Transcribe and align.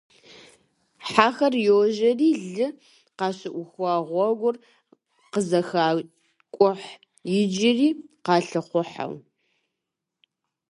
Хьэхэр 1.09 1.53
йожьэри 1.65 2.29
лы 2.53 2.67
къащыӀухуа 3.17 4.05
гъуэгур 4.07 4.55
къызэхакӀухь, 5.31 6.87
иджыри 7.37 7.89
къалъыхъуэу. 8.25 9.13